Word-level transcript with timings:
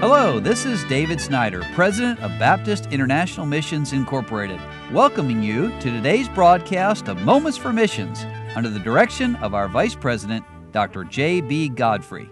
Hello, 0.00 0.40
this 0.40 0.64
is 0.64 0.82
David 0.84 1.20
Snyder, 1.20 1.62
President 1.74 2.18
of 2.20 2.30
Baptist 2.38 2.86
International 2.86 3.44
Missions 3.44 3.92
Incorporated, 3.92 4.58
welcoming 4.92 5.42
you 5.42 5.68
to 5.80 5.90
today's 5.90 6.26
broadcast 6.26 7.06
of 7.06 7.20
Moments 7.20 7.58
for 7.58 7.70
Missions 7.70 8.24
under 8.56 8.70
the 8.70 8.78
direction 8.78 9.36
of 9.36 9.52
our 9.52 9.68
Vice 9.68 9.94
President, 9.94 10.42
Dr. 10.72 11.04
J.B. 11.04 11.68
Godfrey. 11.68 12.30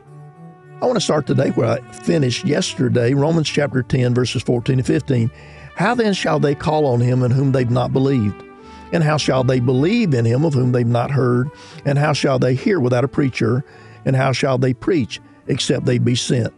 I 0.81 0.87
want 0.87 0.97
to 0.97 1.01
start 1.03 1.27
today 1.27 1.51
where 1.51 1.67
I 1.67 1.81
finished 1.93 2.47
yesterday, 2.47 3.13
Romans 3.13 3.51
chapter 3.51 3.83
10, 3.83 4.15
verses 4.15 4.43
14 4.43 4.79
and 4.79 4.87
15. 4.87 5.31
How 5.77 5.95
then 5.95 6.15
shall 6.15 6.41
they 6.41 6.55
call 6.55 6.87
on 6.87 7.01
him 7.01 7.23
in 7.23 7.33
whom 7.33 7.53
they've 7.53 7.71
not 7.71 7.93
believed? 7.93 8.43
And 8.95 9.05
how 9.05 9.19
shall 9.19 9.45
they 9.45 9.61
believe 9.61 10.15
in 10.15 10.25
him 10.25 10.47
of 10.47 10.55
whom 10.55 10.73
they've 10.73 10.87
not 10.87 11.11
heard? 11.11 11.51
And 11.85 11.99
how 11.99 12.15
shall 12.15 12.39
they 12.39 12.55
hear 12.55 12.81
without 12.81 13.05
a 13.05 13.09
preacher? 13.09 13.63
And 14.07 14.17
how 14.17 14.33
shall 14.33 14.57
they 14.57 14.73
preach 14.73 15.21
except 15.49 15.85
they 15.85 15.99
be 15.99 16.15
sent? 16.15 16.55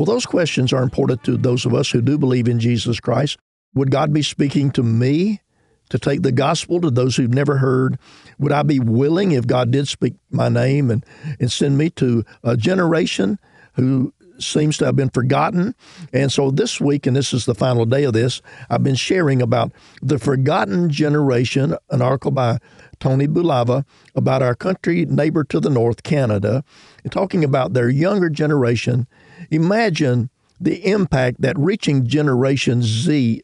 Well, 0.00 0.06
those 0.06 0.24
questions 0.24 0.72
are 0.72 0.82
important 0.82 1.24
to 1.24 1.36
those 1.36 1.66
of 1.66 1.74
us 1.74 1.90
who 1.90 2.00
do 2.00 2.16
believe 2.16 2.48
in 2.48 2.58
Jesus 2.58 3.00
Christ. 3.00 3.36
Would 3.74 3.90
God 3.90 4.14
be 4.14 4.22
speaking 4.22 4.70
to 4.70 4.82
me 4.82 5.42
to 5.90 5.98
take 5.98 6.22
the 6.22 6.32
gospel 6.32 6.80
to 6.80 6.90
those 6.90 7.16
who've 7.16 7.34
never 7.34 7.58
heard? 7.58 7.98
Would 8.38 8.50
I 8.50 8.62
be 8.62 8.80
willing, 8.80 9.32
if 9.32 9.46
God 9.46 9.70
did 9.70 9.88
speak 9.88 10.14
my 10.30 10.48
name 10.48 10.90
and, 10.90 11.04
and 11.38 11.52
send 11.52 11.76
me 11.76 11.90
to 11.90 12.24
a 12.42 12.56
generation 12.56 13.38
who 13.74 14.14
seems 14.38 14.78
to 14.78 14.86
have 14.86 14.96
been 14.96 15.10
forgotten. 15.10 15.74
And 16.14 16.32
so 16.32 16.50
this 16.50 16.80
week, 16.80 17.06
and 17.06 17.14
this 17.14 17.34
is 17.34 17.44
the 17.44 17.54
final 17.54 17.84
day 17.84 18.04
of 18.04 18.14
this, 18.14 18.40
I've 18.70 18.82
been 18.82 18.94
sharing 18.94 19.42
about 19.42 19.70
the 20.00 20.18
forgotten 20.18 20.88
generation, 20.88 21.76
an 21.90 22.00
article 22.00 22.30
by 22.30 22.56
Tony 23.00 23.28
Bulava 23.28 23.84
about 24.14 24.40
our 24.40 24.54
country 24.54 25.04
neighbor 25.04 25.44
to 25.44 25.60
the 25.60 25.68
north, 25.68 26.04
Canada, 26.04 26.64
and 27.02 27.12
talking 27.12 27.44
about 27.44 27.74
their 27.74 27.90
younger 27.90 28.30
generation 28.30 29.06
Imagine 29.50 30.30
the 30.60 30.86
impact 30.86 31.40
that 31.40 31.58
reaching 31.58 32.06
Generation 32.06 32.82
Z 32.82 33.42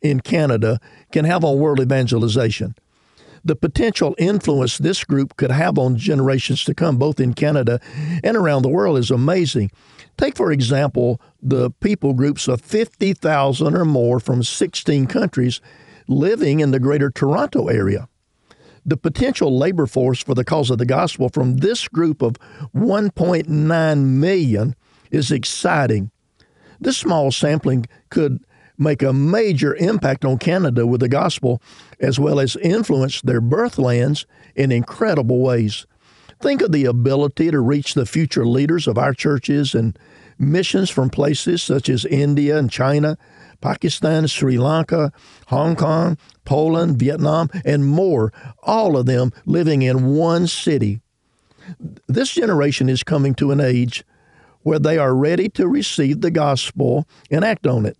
in 0.00 0.20
Canada 0.20 0.78
can 1.12 1.24
have 1.24 1.44
on 1.44 1.58
world 1.58 1.80
evangelization. 1.80 2.74
The 3.44 3.56
potential 3.56 4.14
influence 4.18 4.78
this 4.78 5.04
group 5.04 5.36
could 5.36 5.50
have 5.50 5.78
on 5.78 5.96
generations 5.96 6.64
to 6.64 6.74
come, 6.74 6.98
both 6.98 7.20
in 7.20 7.34
Canada 7.34 7.80
and 8.22 8.36
around 8.36 8.62
the 8.62 8.68
world, 8.68 8.98
is 8.98 9.10
amazing. 9.10 9.70
Take, 10.16 10.36
for 10.36 10.52
example, 10.52 11.20
the 11.40 11.70
people 11.70 12.12
groups 12.12 12.48
of 12.48 12.60
50,000 12.60 13.74
or 13.74 13.84
more 13.84 14.20
from 14.20 14.42
16 14.42 15.06
countries 15.06 15.60
living 16.08 16.60
in 16.60 16.72
the 16.72 16.80
greater 16.80 17.10
Toronto 17.10 17.68
area. 17.68 18.08
The 18.84 18.96
potential 18.96 19.56
labor 19.56 19.86
force 19.86 20.22
for 20.22 20.34
the 20.34 20.44
cause 20.44 20.70
of 20.70 20.78
the 20.78 20.86
gospel 20.86 21.28
from 21.28 21.58
this 21.58 21.88
group 21.88 22.22
of 22.22 22.34
1.9 22.74 24.04
million 24.04 24.74
is 25.10 25.30
exciting. 25.30 26.10
This 26.80 26.96
small 26.96 27.30
sampling 27.30 27.86
could 28.10 28.44
make 28.78 29.02
a 29.02 29.12
major 29.12 29.74
impact 29.76 30.24
on 30.24 30.38
Canada 30.38 30.86
with 30.86 31.00
the 31.00 31.08
gospel, 31.08 31.60
as 32.00 32.18
well 32.18 32.38
as 32.38 32.56
influence 32.56 33.20
their 33.20 33.40
birthlands 33.40 34.26
in 34.54 34.70
incredible 34.70 35.40
ways. 35.40 35.86
Think 36.40 36.62
of 36.62 36.70
the 36.70 36.84
ability 36.84 37.50
to 37.50 37.60
reach 37.60 37.94
the 37.94 38.06
future 38.06 38.46
leaders 38.46 38.86
of 38.86 38.96
our 38.96 39.12
churches 39.12 39.74
and 39.74 39.98
missions 40.38 40.88
from 40.88 41.10
places 41.10 41.62
such 41.62 41.88
as 41.88 42.04
India 42.04 42.56
and 42.56 42.70
China, 42.70 43.18
Pakistan, 43.60 44.28
Sri 44.28 44.56
Lanka, 44.56 45.12
Hong 45.48 45.74
Kong, 45.74 46.16
Poland, 46.44 46.96
Vietnam, 46.96 47.50
and 47.64 47.86
more, 47.86 48.32
all 48.62 48.96
of 48.96 49.06
them 49.06 49.32
living 49.46 49.82
in 49.82 50.14
one 50.14 50.46
city. 50.46 51.00
This 52.06 52.30
generation 52.30 52.88
is 52.88 53.02
coming 53.02 53.34
to 53.34 53.50
an 53.50 53.60
age 53.60 54.04
where 54.62 54.78
they 54.78 54.98
are 54.98 55.14
ready 55.14 55.48
to 55.50 55.68
receive 55.68 56.20
the 56.20 56.30
gospel 56.30 57.06
and 57.30 57.44
act 57.44 57.66
on 57.66 57.86
it. 57.86 57.96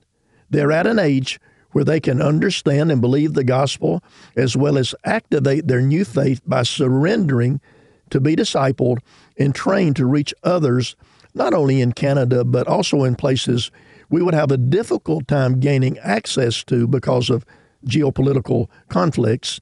They're 0.51 0.73
at 0.73 0.87
an 0.87 0.99
age 0.99 1.41
where 1.73 1.85
they 1.85 2.01
can 2.01 2.23
understand 2.23 2.91
and 2.91 3.01
believe 3.01 3.35
the 3.35 3.45
gospel 3.45 4.03
as 4.37 4.57
well 4.57 4.79
as 4.79 4.95
activate 5.05 5.69
their 5.69 5.83
new 5.83 6.05
faith 6.05 6.41
by 6.47 6.63
surrendering 6.63 7.61
to 8.11 8.21
be 8.21 8.35
discipled 8.35 8.99
and 9.37 9.55
trained 9.55 9.97
to 9.97 10.07
reach 10.07 10.35
others, 10.43 10.97
not 11.35 11.53
only 11.53 11.81
in 11.81 11.93
Canada, 11.93 12.45
but 12.45 12.67
also 12.67 13.05
in 13.05 13.15
places 13.15 13.71
we 14.11 14.23
would 14.23 14.35
have 14.35 14.51
a 14.51 14.57
difficult 14.57 15.29
time 15.29 15.61
gaining 15.61 15.99
access 15.99 16.65
to 16.65 16.87
because 16.87 17.31
of 17.31 17.45
geopolitical 17.87 18.69
conflicts. 18.89 19.61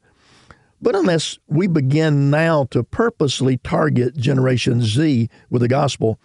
But 0.80 0.94
unless 0.94 1.38
we 1.48 1.66
begin 1.66 2.30
now 2.30 2.64
to 2.70 2.82
purposely 2.84 3.56
target 3.58 4.16
Generation 4.16 4.82
Z 4.82 5.28
with 5.50 5.62
the 5.62 5.68
gospel, 5.68 6.20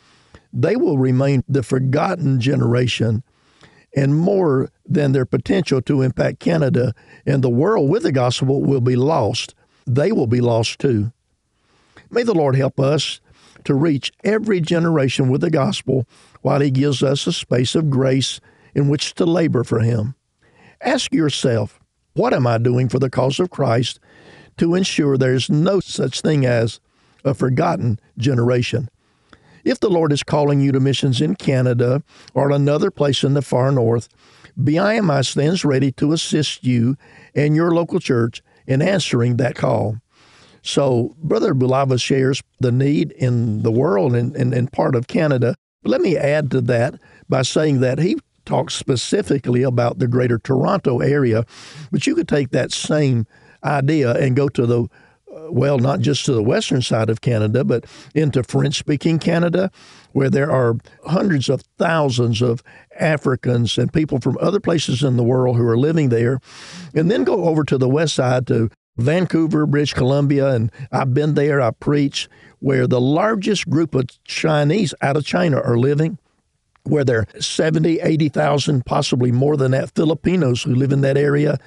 they 0.53 0.75
will 0.75 0.97
remain 0.97 1.43
the 1.47 1.63
forgotten 1.63 2.39
generation 2.39 3.23
and 3.95 4.15
more 4.15 4.69
than 4.85 5.11
their 5.11 5.25
potential 5.25 5.81
to 5.81 6.01
impact 6.01 6.39
Canada 6.39 6.93
and 7.25 7.43
the 7.43 7.49
world 7.49 7.89
with 7.89 8.03
the 8.03 8.11
gospel 8.11 8.61
will 8.61 8.81
be 8.81 8.95
lost. 8.95 9.53
They 9.85 10.11
will 10.11 10.27
be 10.27 10.41
lost 10.41 10.79
too. 10.79 11.11
May 12.09 12.23
the 12.23 12.33
Lord 12.33 12.55
help 12.55 12.79
us 12.79 13.19
to 13.65 13.73
reach 13.73 14.11
every 14.23 14.61
generation 14.61 15.29
with 15.29 15.41
the 15.41 15.49
gospel 15.49 16.07
while 16.41 16.61
He 16.61 16.71
gives 16.71 17.03
us 17.03 17.27
a 17.27 17.33
space 17.33 17.75
of 17.75 17.89
grace 17.89 18.39
in 18.73 18.89
which 18.89 19.13
to 19.15 19.25
labor 19.25 19.63
for 19.63 19.79
Him. 19.79 20.15
Ask 20.81 21.13
yourself, 21.13 21.79
what 22.13 22.33
am 22.33 22.47
I 22.47 22.57
doing 22.57 22.89
for 22.89 22.99
the 22.99 23.09
cause 23.09 23.39
of 23.39 23.49
Christ 23.49 23.99
to 24.57 24.75
ensure 24.75 25.17
there's 25.17 25.49
no 25.49 25.79
such 25.79 26.21
thing 26.21 26.45
as 26.45 26.79
a 27.23 27.33
forgotten 27.33 27.99
generation? 28.17 28.89
If 29.63 29.79
the 29.79 29.89
Lord 29.89 30.11
is 30.11 30.23
calling 30.23 30.61
you 30.61 30.71
to 30.71 30.79
missions 30.79 31.21
in 31.21 31.35
Canada 31.35 32.03
or 32.33 32.51
another 32.51 32.91
place 32.91 33.23
in 33.23 33.33
the 33.33 33.41
far 33.41 33.71
north, 33.71 34.09
BIMI 34.59 35.25
stands 35.25 35.63
ready 35.63 35.91
to 35.93 36.13
assist 36.13 36.63
you 36.63 36.97
and 37.35 37.55
your 37.55 37.71
local 37.71 37.99
church 37.99 38.41
in 38.67 38.81
answering 38.81 39.37
that 39.37 39.55
call. 39.55 39.97
So, 40.63 41.15
Brother 41.17 41.55
Bulava 41.55 41.99
shares 41.99 42.43
the 42.59 42.71
need 42.71 43.11
in 43.13 43.63
the 43.63 43.71
world 43.71 44.15
and, 44.15 44.35
and, 44.35 44.53
and 44.53 44.71
part 44.71 44.95
of 44.95 45.07
Canada. 45.07 45.55
But 45.81 45.89
let 45.89 46.01
me 46.01 46.17
add 46.17 46.51
to 46.51 46.61
that 46.61 46.95
by 47.27 47.41
saying 47.41 47.79
that 47.79 47.97
he 47.97 48.17
talks 48.45 48.75
specifically 48.75 49.63
about 49.63 49.99
the 49.99 50.07
greater 50.07 50.37
Toronto 50.37 50.99
area, 50.99 51.45
but 51.91 52.05
you 52.05 52.15
could 52.15 52.27
take 52.27 52.51
that 52.51 52.71
same 52.71 53.25
idea 53.63 54.13
and 54.13 54.35
go 54.35 54.49
to 54.49 54.65
the 54.65 54.87
Uh, 55.31 55.51
well, 55.51 55.77
not 55.77 55.99
just 55.99 56.25
to 56.25 56.33
the 56.33 56.43
western 56.43 56.81
side 56.81 57.09
of 57.09 57.21
Canada, 57.21 57.63
but 57.63 57.85
into 58.13 58.43
French 58.43 58.77
speaking 58.77 59.19
Canada, 59.19 59.71
where 60.11 60.29
there 60.29 60.51
are 60.51 60.75
hundreds 61.05 61.47
of 61.47 61.61
thousands 61.77 62.41
of 62.41 62.61
Africans 62.99 63.77
and 63.77 63.93
people 63.93 64.19
from 64.19 64.37
other 64.41 64.59
places 64.59 65.03
in 65.03 65.15
the 65.17 65.23
world 65.23 65.55
who 65.55 65.67
are 65.67 65.77
living 65.77 66.09
there. 66.09 66.39
And 66.93 67.09
then 67.09 67.23
go 67.23 67.45
over 67.45 67.63
to 67.63 67.77
the 67.77 67.87
west 67.87 68.15
side 68.15 68.47
to 68.47 68.69
Vancouver, 68.97 69.65
British 69.65 69.93
Columbia, 69.93 70.53
and 70.53 70.71
I've 70.91 71.13
been 71.13 71.35
there, 71.35 71.61
I 71.61 71.71
preach, 71.71 72.27
where 72.59 72.85
the 72.85 73.01
largest 73.01 73.69
group 73.69 73.95
of 73.95 74.05
Chinese 74.25 74.93
out 75.01 75.15
of 75.15 75.25
China 75.25 75.61
are 75.61 75.77
living 75.77 76.17
where 76.83 77.03
there 77.03 77.19
are 77.19 77.41
70, 77.41 77.99
80,000, 77.99 78.85
possibly 78.85 79.31
more 79.31 79.55
than 79.55 79.71
that, 79.71 79.93
Filipinos 79.95 80.63
who 80.63 80.73
live 80.73 80.91
in 80.91 81.01
that 81.01 81.17
area, 81.17 81.59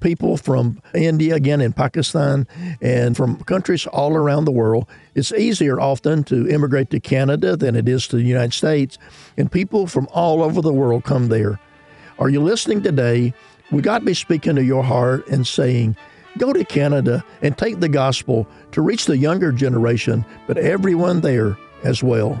people 0.00 0.36
from 0.36 0.80
India, 0.94 1.34
again, 1.34 1.60
in 1.60 1.72
Pakistan, 1.72 2.46
and 2.80 3.16
from 3.16 3.42
countries 3.44 3.86
all 3.86 4.16
around 4.16 4.44
the 4.44 4.52
world. 4.52 4.86
It's 5.14 5.32
easier 5.32 5.80
often 5.80 6.24
to 6.24 6.48
immigrate 6.48 6.90
to 6.90 7.00
Canada 7.00 7.56
than 7.56 7.76
it 7.76 7.88
is 7.88 8.08
to 8.08 8.16
the 8.16 8.22
United 8.22 8.54
States, 8.54 8.98
and 9.36 9.50
people 9.50 9.86
from 9.86 10.08
all 10.12 10.42
over 10.42 10.60
the 10.60 10.72
world 10.72 11.04
come 11.04 11.28
there. 11.28 11.60
Are 12.18 12.28
you 12.28 12.40
listening 12.40 12.82
today? 12.82 13.34
We 13.70 13.82
got 13.82 14.00
to 14.00 14.04
be 14.04 14.14
speaking 14.14 14.56
to 14.56 14.64
your 14.64 14.82
heart 14.82 15.26
and 15.28 15.46
saying, 15.46 15.96
Go 16.38 16.52
to 16.52 16.64
Canada 16.64 17.24
and 17.40 17.56
take 17.56 17.80
the 17.80 17.88
gospel 17.88 18.46
to 18.72 18.82
reach 18.82 19.06
the 19.06 19.16
younger 19.16 19.52
generation, 19.52 20.24
but 20.46 20.58
everyone 20.58 21.22
there 21.22 21.56
as 21.82 22.02
well. 22.02 22.40